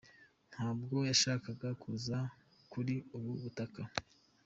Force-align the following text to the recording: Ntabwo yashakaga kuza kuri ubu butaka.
Ntabwo 0.51 0.95
yashakaga 1.09 1.69
kuza 1.81 2.17
kuri 2.71 2.95
ubu 3.17 3.31
butaka. 3.41 3.81